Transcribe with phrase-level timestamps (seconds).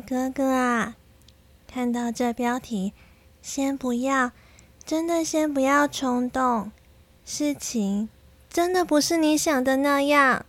[0.00, 0.96] 哥哥啊，
[1.66, 2.92] 看到这标题，
[3.40, 4.32] 先不要，
[4.84, 6.70] 真的先不要冲动。
[7.24, 8.08] 事情
[8.50, 10.44] 真的不是你想的那样。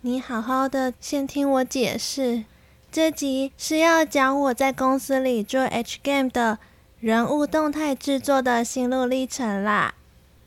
[0.00, 2.44] 你好好的先听我解释。
[2.90, 6.58] 这集是要讲我在公司里做 H Game 的
[6.98, 9.94] 人物动态制作的心路历程啦。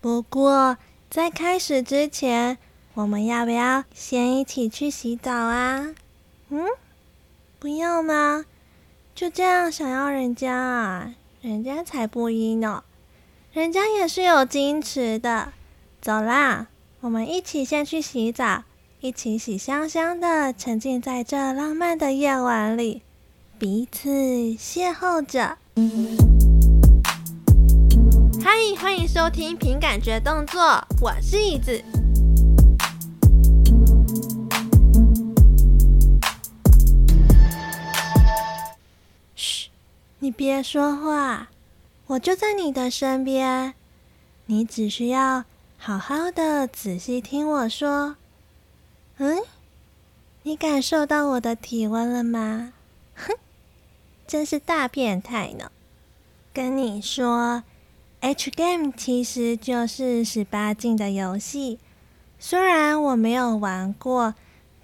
[0.02, 0.77] 不过
[1.09, 2.57] 在开始之前，
[2.95, 5.95] 我们要不要先一起去洗澡啊？
[6.50, 6.65] 嗯？
[7.64, 8.44] 不要吗？
[9.16, 11.13] 就这样想要人家啊？
[11.40, 12.84] 人家才不依呢，
[13.53, 15.53] 人家也是有矜持的。
[16.02, 16.67] 走啦，
[16.99, 18.66] 我们一起先去洗澡，
[18.99, 23.02] 一起洗香香的，沉浸在这浪漫的夜晚里，
[23.58, 25.58] 彼此邂逅着。
[28.44, 31.81] 嗨，欢迎收听凭感觉动作，我是椅子。
[40.23, 41.49] 你别说话，
[42.07, 43.73] 我就在你的身边。
[44.45, 45.43] 你只需要
[45.77, 48.16] 好好的仔细听我说。
[49.17, 49.44] 嗯，
[50.44, 52.71] 你感受到我的体温了吗？
[53.16, 53.33] 哼，
[54.25, 55.69] 真是大变态呢！
[56.53, 57.63] 跟你说
[58.21, 61.79] ，H Game 其实就是十八禁的游戏。
[62.39, 64.35] 虽然我没有玩过。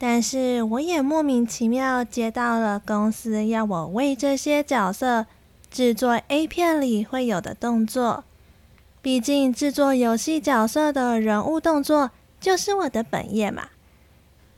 [0.02, 5.26] 但是我也莫名其妙接到了公司要我为这些角色
[5.70, 8.24] 制作 A 片里会有的动作，
[9.02, 13.68] 毕竟制作游戏角色的人物动作就是我的本业嘛。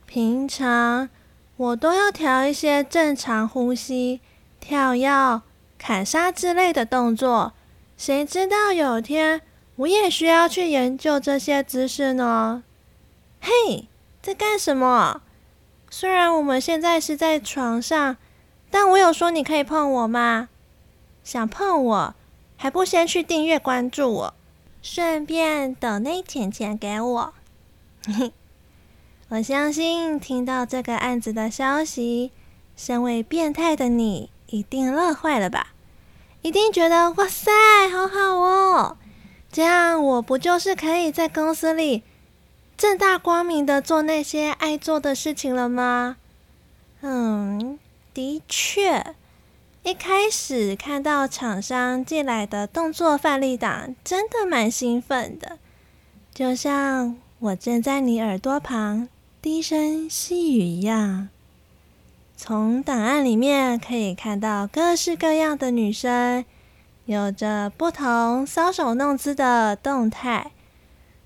[0.06, 1.10] 平常
[1.58, 4.22] 我都要调一些正常呼吸、
[4.60, 5.42] 跳跃、
[5.80, 7.54] 砍杀之类的动作，
[7.98, 9.42] 谁知道有天
[9.78, 12.62] 我也需要去研究这些姿势呢？
[13.42, 13.88] 嘿，
[14.22, 15.22] 在干什么？
[15.94, 18.16] 虽然我们现在是在床上，
[18.72, 20.48] 但我有说你可以碰我吗？
[21.22, 22.16] 想碰我，
[22.56, 24.34] 还不先去订阅关注我，
[24.82, 27.34] 顺便抖内钱钱给我。
[29.28, 32.32] 我相信听到这个案子的消息，
[32.78, 35.74] 身为变态的你一定乐坏了吧？
[36.42, 37.52] 一定觉得哇塞，
[37.90, 38.98] 好好哦！
[39.52, 42.04] 这样我不就是可以在公司里
[42.82, 46.18] 正大光明的做那些爱做的事情了吗？
[47.02, 47.78] 嗯，
[48.12, 49.14] 的确，
[49.84, 55.60] 一开始看到厂商寄来的动作范例档，真的蛮兴奋的。
[56.34, 59.08] 就像我正在你耳朵旁
[59.44, 61.30] 低声细语一样。
[62.36, 66.44] 从档案里面可以看到各式各样的女生，
[67.06, 70.50] 有着不同搔首弄姿的动态。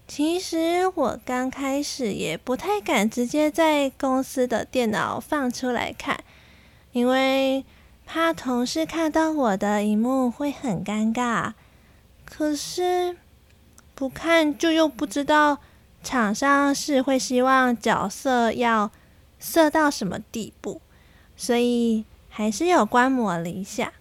[0.07, 6.23] 其实我刚开始也不太敢直接在公司的电脑放出来看，
[6.91, 7.65] 因为
[8.05, 11.53] 怕同事看到我的萤幕会很尴尬。
[12.23, 13.17] 可是
[13.95, 15.57] 不看就又不知道
[16.03, 18.91] 厂商是会希望角色要
[19.39, 20.79] 色到什么地步，
[21.35, 23.91] 所以还是有观摩了一下。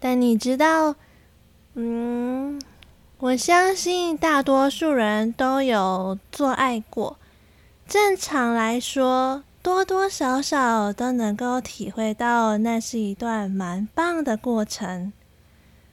[0.00, 0.96] 但你知道，
[1.74, 2.60] 嗯。
[3.24, 7.16] 我相信大多数人都有做爱过，
[7.88, 15.10] 正常来说，多多少少都能够体会到那是一段蛮棒的过程。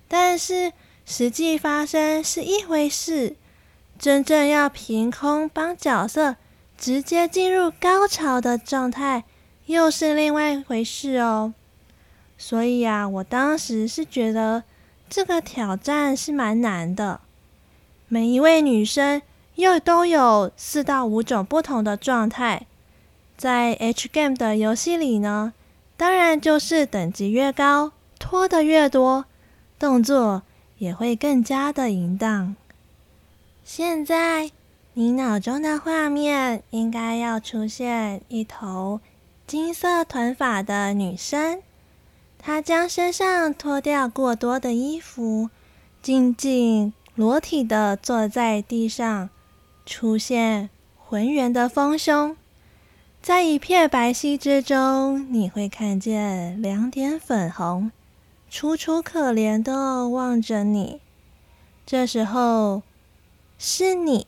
[0.10, 0.74] 但是
[1.06, 3.38] 实际发生是一回事，
[3.98, 6.36] 真正要凭空帮角色
[6.78, 9.24] 直接进入高潮的状态，
[9.68, 11.54] 又是另外一回事哦。
[12.38, 14.64] 所以啊，我当时是觉得。
[15.12, 17.20] 这个挑战是蛮难的，
[18.08, 19.22] 每一位女生
[19.56, 22.66] 又都有四到五种不同的状态，
[23.36, 25.52] 在 H Game 的游戏里呢，
[25.98, 29.26] 当然就是等级越高，脱得越多，
[29.78, 30.44] 动作
[30.78, 32.56] 也会更加的淫荡。
[33.66, 34.50] 现在
[34.94, 39.02] 你脑中的画面应该要出现一头
[39.46, 41.62] 金色短发的女生。
[42.44, 45.52] 他将身上脱掉过多的衣服，
[46.02, 49.30] 静静裸体的坐在地上，
[49.86, 52.36] 出现浑圆的丰胸，
[53.22, 57.92] 在一片白皙之中，你会看见两点粉红，
[58.50, 61.00] 楚楚可怜的望着你。
[61.86, 62.82] 这时候
[63.60, 64.26] 是你，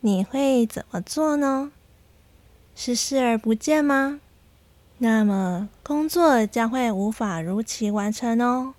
[0.00, 1.70] 你会怎么做呢？
[2.74, 4.21] 是视而不见吗？
[5.02, 8.74] 那么工作将会无法如期完成哦，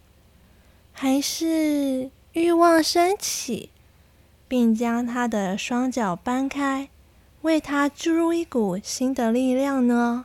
[0.94, 3.70] 还是欲望升起，
[4.48, 6.88] 并将他的双脚搬开，
[7.42, 10.24] 为他注入一股新的力量呢？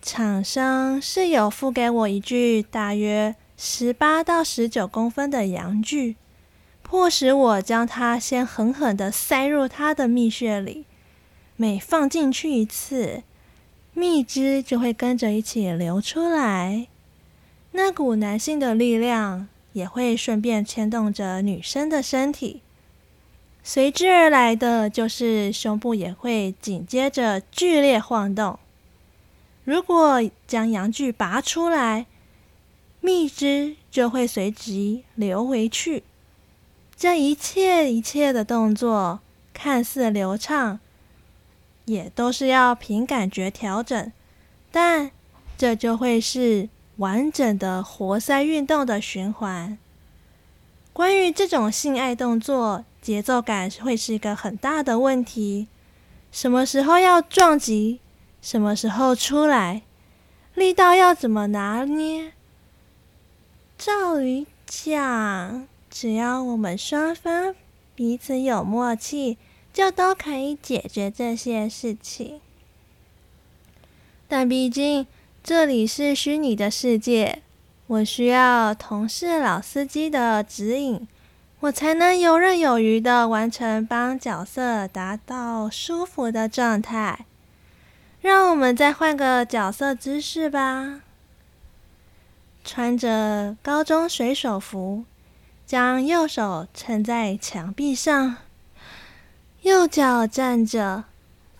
[0.00, 6.14] 厂商是有付给我一具大约十八到十九公分的阳具，
[6.84, 10.84] 迫使我将它先狠狠地塞入他的蜜穴里。
[11.56, 13.24] 每放进去一次，
[14.00, 16.86] 蜜汁就会跟着一起流出来。
[17.72, 22.62] 那股男性的力量也会顺便牵动着女生的身体，
[23.62, 28.58] 随之而来的就是胸部也会紧接着剧烈晃动。
[29.64, 32.06] 如果将阳具拔出来，
[33.02, 36.04] 蜜汁就会随即流回去。
[36.96, 39.20] 这一切一切的动作
[39.52, 40.80] 看似流畅，
[41.90, 44.12] 也都是要凭感觉调整，
[44.70, 45.10] 但
[45.58, 49.76] 这就会是完整的活塞运动的循环。
[50.92, 55.66] 关于这种性爱动作，节奏感会是一个很大的问题。
[56.30, 57.98] 什么时候要撞击？
[58.40, 59.82] 什么时候出来？
[60.54, 62.34] 力道要怎么拿捏？
[63.76, 67.56] 照理讲，只要我们双方
[67.96, 69.38] 彼此有默契，
[69.72, 72.40] 就都可以解决这些事情。
[74.28, 75.06] 但毕竟
[75.42, 77.42] 这里是虚拟的世界，
[77.86, 81.08] 我需要同事老司机的指引，
[81.60, 87.26] 我才能游刃有余的完成帮角色达到舒服的状态。
[88.20, 91.00] 让我们再换个角色姿势吧。
[92.62, 95.04] 穿着高中水手服，
[95.66, 98.36] 将右手撑在墙壁上，
[99.62, 101.04] 右脚站着，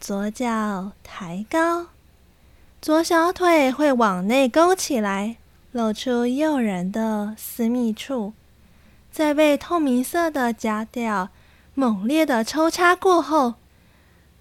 [0.00, 1.88] 左脚抬高，
[2.80, 5.36] 左小腿会往内勾起来，
[5.72, 8.32] 露出诱人的私密处。
[9.12, 11.28] 在被透明色的夹屌
[11.74, 13.56] 猛烈的抽插过后，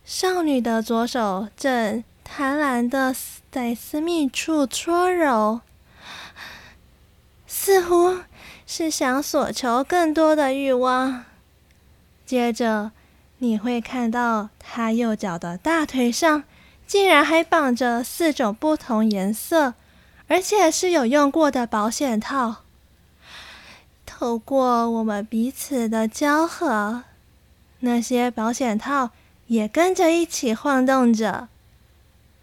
[0.06, 3.14] 少女的左手正贪婪的
[3.52, 5.60] 在私密处搓揉，
[7.46, 8.20] 似乎
[8.66, 11.26] 是想索求更多的欲望。
[12.26, 12.92] 接着，
[13.40, 16.44] 你会看到她右脚的大腿上
[16.86, 19.74] 竟然还绑着四种不同颜色，
[20.28, 22.58] 而且是有用过的保险套。
[24.06, 27.04] 透过我们彼此的交合，
[27.80, 29.12] 那些保险套
[29.48, 31.48] 也跟着一起晃动着。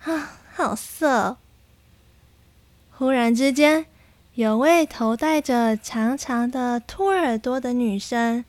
[0.05, 1.37] 啊，好色！
[2.93, 3.85] 忽然之间，
[4.35, 8.45] 有位头戴着长长的兔耳朵的女生，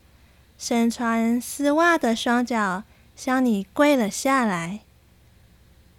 [0.58, 2.84] 身穿丝袜的双脚
[3.16, 4.80] 向你跪了下来。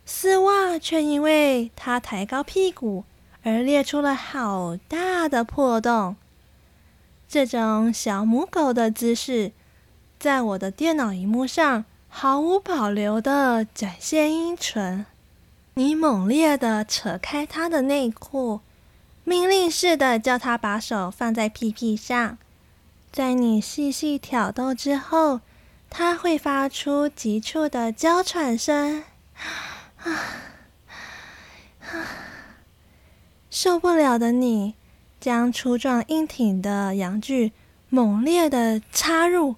[0.05, 3.05] 丝袜却因为她抬高屁股
[3.43, 6.17] 而裂出了好大的破洞。
[7.29, 9.53] 这种小母狗的姿势，
[10.19, 15.05] 在我的电脑荧幕上毫无保留地展现阴唇。
[15.75, 18.61] 你猛烈地扯开他的内裤，
[19.25, 22.39] 命令似的叫他把手放在屁屁上。
[23.13, 25.41] 在你细细挑逗之后，
[25.91, 29.05] 他会发出急促的娇喘声。
[33.51, 34.75] 受不了的你，
[35.21, 37.53] 将粗壮硬挺的阳具
[37.89, 39.57] 猛烈地插入，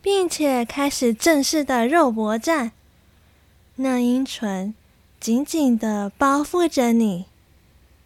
[0.00, 2.72] 并且开始正式的肉搏战。
[3.76, 4.74] 那阴唇。
[5.20, 7.26] 紧紧地包覆着你，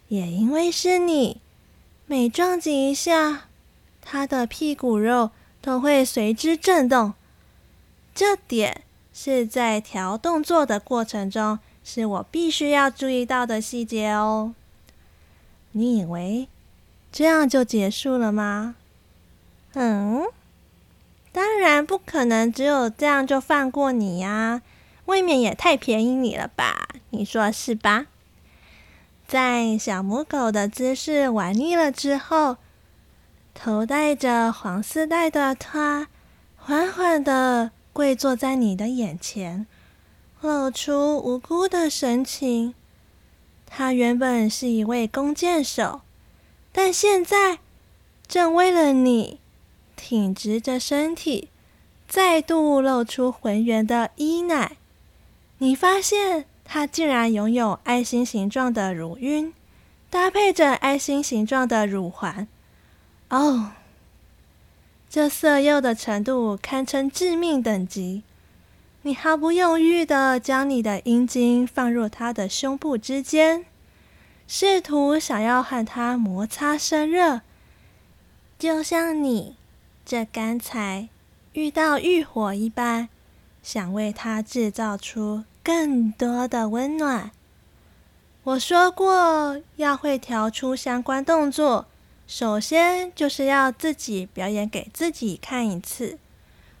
[0.09, 1.39] 也因为是你，
[2.07, 3.45] 每撞击一下，
[4.05, 7.13] 他的屁股肉都会随之震动。
[8.13, 8.83] 这点
[9.13, 14.53] 是在调动作的过程中，是我必须要注意到的细节哦。
[15.71, 16.47] 你以为
[17.11, 18.75] 这样就结束了吗？
[19.73, 20.23] 嗯，
[21.33, 24.61] 当然不可能，只有这样就放过你呀。
[25.05, 26.87] 未免也太便宜你了吧？
[27.09, 28.05] 你说是吧？
[29.27, 32.57] 在小母狗的姿势玩腻了之后，
[33.57, 36.09] 头戴着黄丝带的他，
[36.57, 39.65] 缓缓地跪坐在你的眼前，
[40.41, 42.75] 露出无辜的神情。
[43.65, 46.01] 他原本是一位弓箭手，
[46.71, 47.59] 但现在
[48.27, 49.39] 正为了你
[49.95, 51.49] 挺直着身体，
[52.07, 54.77] 再度露出浑圆的衣奶。
[55.57, 59.53] 你发现他竟然拥有爱心形状的乳晕，
[60.09, 62.47] 搭配着爱心形状的乳环。
[63.29, 63.71] 哦，
[65.09, 68.23] 这色诱的程度堪称致命等级。
[69.01, 73.65] 你毫不犹豫地将你的阴茎放入他的胸部之间，
[74.47, 77.41] 试图想要和他摩擦生热，
[78.57, 79.55] 就像你
[80.05, 81.09] 这刚才
[81.53, 83.09] 遇到浴火一般。
[83.63, 87.31] 想为他制造出更多的温暖，
[88.43, 91.87] 我说过，要会调出相关动作，
[92.27, 96.17] 首先就是要自己表演给自己看一次，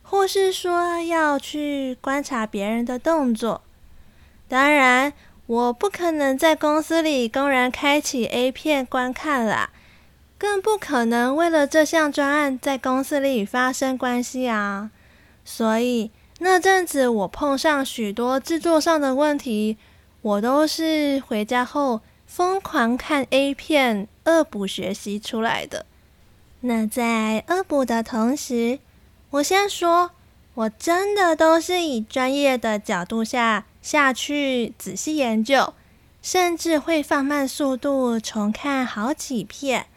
[0.03, 3.61] 或是说要去观察别人的动作。
[4.47, 5.13] 当然，
[5.45, 9.69] 我不可能在公司里公然开启 A 片观看啦，
[10.37, 14.91] 更不可能为了这项专案在公司里发生关系啊。
[15.43, 19.77] 所以那阵子我碰上许多制作上的问题。
[20.21, 25.85] 我都是回家后疯狂看 A 片恶补学习出来的。
[26.61, 28.79] 那在恶补的同时，
[29.29, 30.11] 我先说，
[30.53, 35.73] 我真的都是以专业的角度下下去仔细研究，
[36.21, 39.87] 甚至会放慢速度重看好几遍。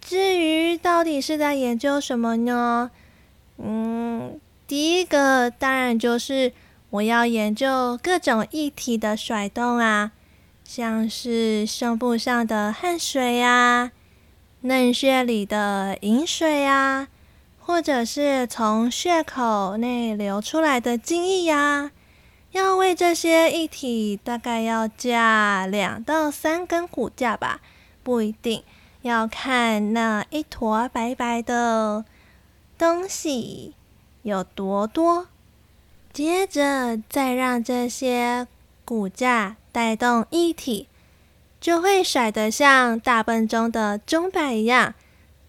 [0.00, 2.90] 至于到底是在研究什么呢？
[3.58, 6.52] 嗯，第一个当然就是。
[6.90, 10.12] 我要研究各种液体的甩动啊，
[10.68, 13.90] 像是胸部上的汗水呀、
[14.60, 17.08] 嫩穴里的淫水呀，
[17.58, 21.90] 或者是从穴口内流出来的精液呀。
[22.52, 27.62] 要为这些液体大概要架两到三根骨架吧，
[28.02, 28.62] 不一定，
[29.00, 32.04] 要看那一坨白白的
[32.76, 33.72] 东西
[34.20, 35.28] 有多多。
[36.12, 38.46] 接着再让这些
[38.88, 40.88] 骨架带动一体，
[41.60, 44.94] 就会甩得像大笨钟的钟摆一样。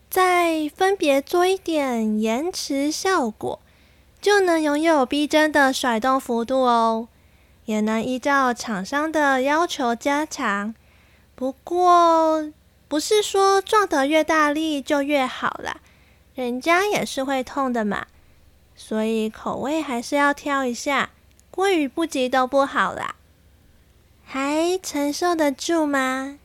[0.09, 3.61] 再分别做一点延迟效果，
[4.19, 7.07] 就能拥有逼真的甩动幅度哦。
[7.63, 10.75] 也能依照厂商的要求加强。
[11.33, 12.51] 不过，
[12.89, 15.77] 不是说撞得越大力就越好啦，
[16.35, 18.07] 人家也是会痛的嘛。
[18.75, 21.11] 所以口味还是要挑一下，
[21.49, 23.15] 过于不及都不好啦。
[24.31, 26.37] 还承受得住吗？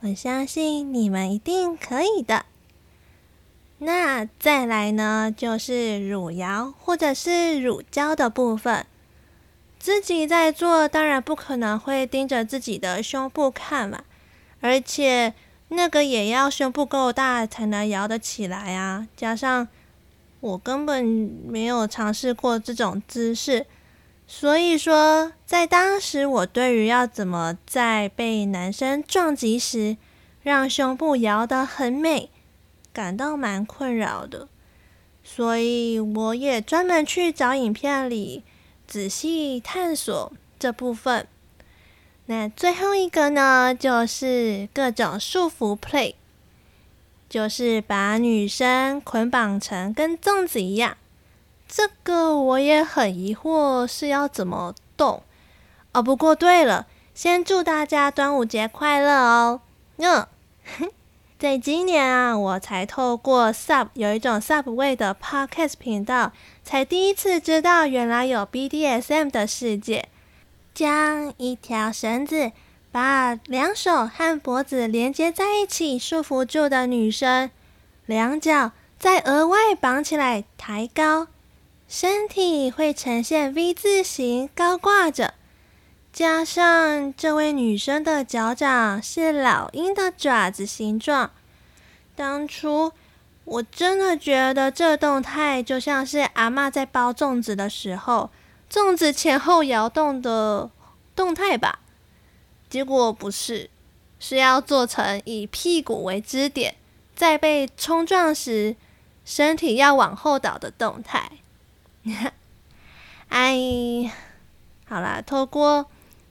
[0.00, 2.46] 我相信你们一定可以的。
[3.80, 8.86] 那再来呢，就是乳摇或者是乳胶的部分。
[9.78, 14.04] 自己在做，当然不可能会盯着自己的胸部看嘛，
[14.62, 15.34] 而且
[15.68, 19.68] 那个也要胸部够大才能摇得起来啊，加上。
[20.40, 21.04] 我根本
[21.44, 23.66] 没有尝试过这种姿势，
[24.30, 29.96] 所以说，在当时我对于要怎么在被男生撞击时
[30.42, 32.30] 让胸部摇得很美，
[32.92, 34.46] 感到蛮困扰的。
[35.24, 38.44] 所以我也专门去找影片里
[38.86, 41.26] 仔细探索这部分。
[42.26, 46.14] 那最后一个呢，就是各种束缚 play。
[47.30, 50.96] 就是把女生捆绑成跟粽子一样，
[51.68, 55.22] 这个我也很疑惑是要怎么动
[55.92, 56.02] 哦。
[56.02, 59.60] 不过对了，先祝大家端午节快乐哦。
[59.98, 60.26] 嗯，
[61.38, 66.32] 在今年啊，我才透过 Sub 有一种 Subway 的 Podcast 频道，
[66.64, 70.08] 才第一次知道原来有 BDSM 的世界，
[70.74, 72.52] 将一条绳子。
[72.90, 77.50] 把两手和脖子连接在一起，束缚住的女生，
[78.06, 81.26] 两脚再额外绑起来，抬高，
[81.88, 85.32] 身体会呈现 V 字形高挂着。
[86.12, 91.30] 加上这位女生的脚掌是老鹰的爪子形状。
[92.14, 92.92] 当初
[93.44, 98.28] 我真的觉得这动态就像是阿嬷在包粽子的时候，
[98.70, 100.68] 粽子前后摇动的
[101.16, 101.78] 动态吧。
[102.68, 103.70] 结果不是，
[104.20, 106.76] 是要做成以屁股为支点，
[107.16, 108.76] 在被冲撞时，
[109.24, 111.30] 身体要往后倒的动态。
[113.28, 114.10] 哎，
[114.86, 115.86] 好啦，透过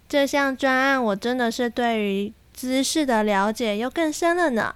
[0.08, 4.76] 这项专案，我真的是对于姿势的了解又更深了呢。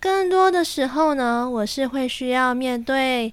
[0.00, 3.32] 更多的时候呢，我是会需要面对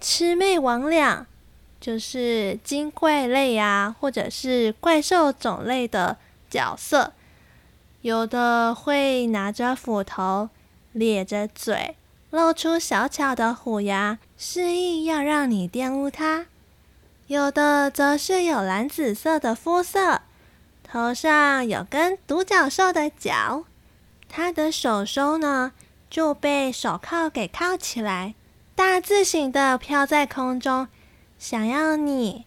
[0.00, 1.24] 魑魅魍魉，
[1.80, 6.16] 就是精怪类啊，或者是怪兽种类的。
[6.50, 7.12] 角色
[8.00, 10.48] 有的会拿着斧头，
[10.92, 11.94] 咧着嘴，
[12.30, 16.46] 露出小巧的虎牙，示意要让你玷污它；
[17.26, 20.22] 有的则是有蓝紫色的肤色，
[20.82, 23.64] 头上有根独角兽的角，
[24.28, 25.72] 他的手手呢
[26.10, 28.34] 就被手铐给铐起来，
[28.74, 30.88] 大字型的飘在空中，
[31.38, 32.44] 想要你，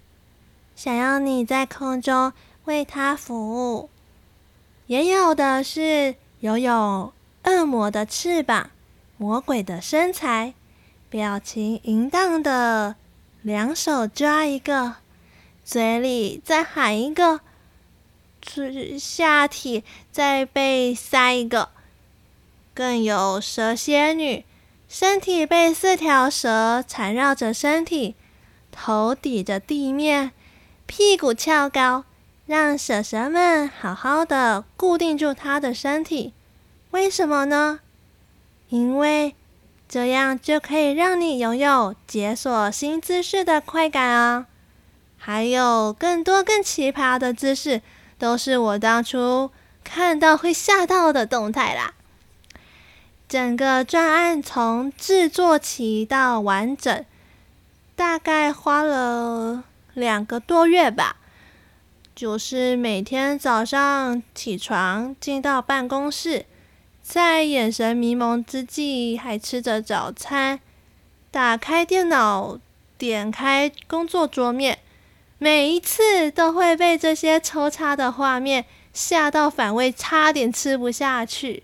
[0.75, 2.33] 想要你在空中。
[2.65, 3.89] 为他服务，
[4.85, 7.11] 也有的是拥有
[7.43, 8.69] 恶魔的翅膀、
[9.21, 10.55] 魔鬼的身材、
[11.07, 12.95] 表情淫荡的，
[13.43, 14.95] 两手抓一个，
[15.63, 17.41] 嘴里再喊一个
[18.97, 21.69] 下体再被塞一个，
[22.73, 24.43] 更有蛇仙女，
[24.89, 28.15] 身体被四条蛇缠绕着身体，
[28.71, 30.31] 头抵着地面，
[30.87, 32.05] 屁股翘高，
[32.47, 36.33] 让蛇蛇们好好的固定住她的身体。
[36.89, 37.81] 为什么呢？
[38.71, 39.35] 因为
[39.89, 44.45] 这样就可以让你拥有解锁新姿势的快感啊！
[45.17, 47.81] 还有更多更奇葩的姿势，
[48.17, 49.51] 都是我当初
[49.83, 51.93] 看到会吓到的动态啦。
[53.27, 57.05] 整个专案从制作期到完整，
[57.97, 61.17] 大概花了两个多月吧。
[62.15, 66.45] 就是每天早上起床进到办公室，
[67.11, 70.61] 在眼神迷蒙之际，还吃着早餐，
[71.29, 72.57] 打开电脑，
[72.97, 74.79] 点开工作桌面。
[75.37, 78.63] 每一次都会被这些抽插的画面
[78.93, 81.63] 吓到反胃，差点吃不下去。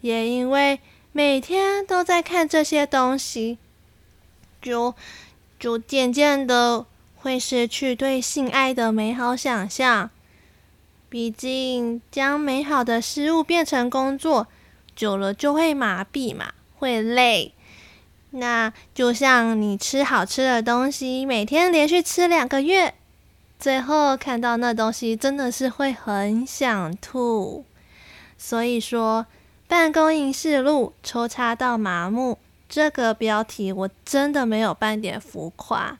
[0.00, 0.80] 也因为
[1.12, 3.58] 每天都在看这些东西，
[4.62, 4.94] 就
[5.60, 6.86] 就渐渐的
[7.16, 10.08] 会失去对性爱的美好想象。
[11.10, 14.46] 毕竟将美好的事物变成工作，
[14.94, 17.54] 久了就会麻痹嘛，会累。
[18.30, 22.94] 那就像你吃好吃的东西，每天连续吃两个月，
[23.58, 27.64] 最后看到那东西真的是会很想吐。
[28.38, 29.26] 所以说，
[29.68, 35.98] 办公营事录抽插到麻木这个标题，我真的没有半点浮夸，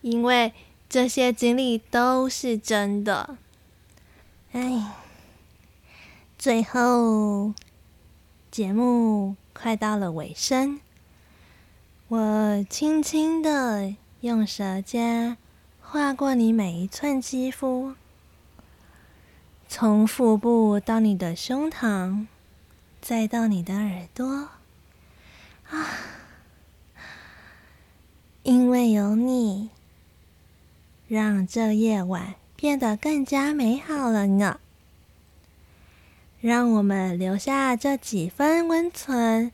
[0.00, 0.52] 因为
[0.88, 3.36] 这些经历都是真的。
[4.52, 4.90] 哎，
[6.36, 7.54] 最后
[8.50, 10.80] 节目快到了尾声。
[12.08, 15.36] 我轻轻的用舌尖
[15.80, 17.94] 划过你每一寸肌肤，
[19.68, 22.26] 从腹部到你的胸膛，
[23.00, 24.48] 再到你的耳朵。
[25.70, 25.86] 啊，
[28.42, 29.70] 因为有你，
[31.06, 34.58] 让这夜晚变得更加美好了呢。
[36.40, 39.52] 让我们留下这几分温存。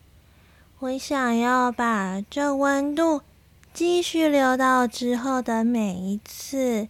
[0.79, 3.22] 我想要把这温度
[3.72, 6.88] 继续留到之后的每一次，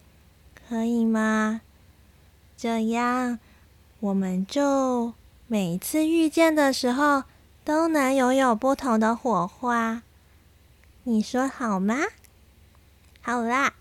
[0.69, 1.61] 可以吗？
[2.57, 3.39] 这样
[4.01, 5.15] 我们就
[5.47, 7.25] 每一次遇见的时候
[7.65, 10.03] 都能拥有不同的火花。
[11.05, 11.99] 你说好吗？
[13.23, 13.75] 好啦，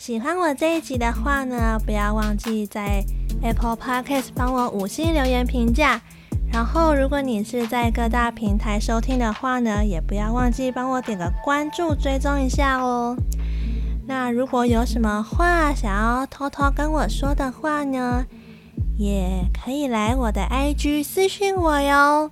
[0.00, 3.04] 喜欢我这一集的话呢，不要忘记在
[3.42, 6.00] Apple Podcast 帮我五星留言评价。
[6.50, 13.14] 然后，如果你是在各大平台收听的话呢，也不要忘记帮我点个关注，追踪一下哦。
[14.06, 18.24] 那如果有什么话想要偷偷跟我说的话呢，
[18.96, 22.30] 也可以来我的 IG 私讯我哟。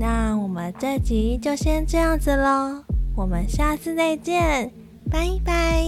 [0.00, 2.82] 那我们这集就先这样子喽，
[3.14, 4.72] 我们下次再见，
[5.08, 5.84] 拜拜。